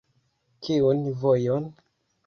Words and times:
Kiun 0.67 1.05
vojon? 1.21 1.73